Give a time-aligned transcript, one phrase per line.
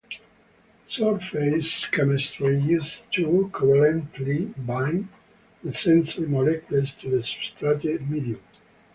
[0.87, 5.09] Surface chemistry is used to covalently bind
[5.63, 8.41] the sensor molecules to the substrate medium.